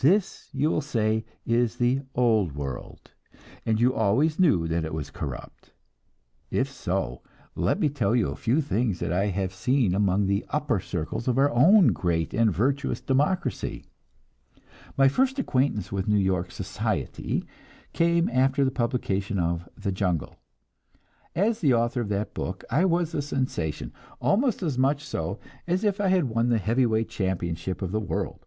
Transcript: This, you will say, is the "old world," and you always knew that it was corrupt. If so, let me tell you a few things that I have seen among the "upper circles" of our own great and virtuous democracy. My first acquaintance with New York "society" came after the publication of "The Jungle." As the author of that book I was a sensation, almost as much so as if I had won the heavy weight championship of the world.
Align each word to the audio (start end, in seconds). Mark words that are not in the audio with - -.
This, 0.00 0.50
you 0.52 0.68
will 0.68 0.80
say, 0.80 1.24
is 1.46 1.76
the 1.76 2.00
"old 2.16 2.56
world," 2.56 3.12
and 3.64 3.80
you 3.80 3.94
always 3.94 4.36
knew 4.36 4.66
that 4.66 4.84
it 4.84 4.92
was 4.92 5.12
corrupt. 5.12 5.74
If 6.50 6.68
so, 6.68 7.22
let 7.54 7.78
me 7.78 7.88
tell 7.88 8.16
you 8.16 8.26
a 8.28 8.34
few 8.34 8.60
things 8.60 8.98
that 8.98 9.12
I 9.12 9.26
have 9.26 9.54
seen 9.54 9.94
among 9.94 10.26
the 10.26 10.44
"upper 10.48 10.80
circles" 10.80 11.28
of 11.28 11.38
our 11.38 11.52
own 11.52 11.92
great 11.92 12.34
and 12.34 12.52
virtuous 12.52 13.00
democracy. 13.00 13.84
My 14.96 15.06
first 15.06 15.38
acquaintance 15.38 15.92
with 15.92 16.08
New 16.08 16.18
York 16.18 16.50
"society" 16.50 17.44
came 17.92 18.28
after 18.28 18.64
the 18.64 18.72
publication 18.72 19.38
of 19.38 19.68
"The 19.78 19.92
Jungle." 19.92 20.34
As 21.36 21.60
the 21.60 21.74
author 21.74 22.00
of 22.00 22.08
that 22.08 22.34
book 22.34 22.64
I 22.72 22.84
was 22.84 23.14
a 23.14 23.22
sensation, 23.22 23.92
almost 24.20 24.64
as 24.64 24.76
much 24.76 25.04
so 25.04 25.38
as 25.68 25.84
if 25.84 26.00
I 26.00 26.08
had 26.08 26.24
won 26.24 26.48
the 26.48 26.58
heavy 26.58 26.86
weight 26.86 27.08
championship 27.08 27.82
of 27.82 27.92
the 27.92 28.00
world. 28.00 28.46